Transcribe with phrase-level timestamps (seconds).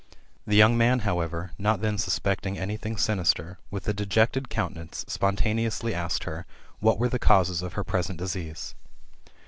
[0.47, 6.23] The young man, however, not then suspecting anything sinister, with a dejected countenance, spontaneously asked
[6.23, 6.47] her.
[6.79, 8.73] What were the causes of her present disease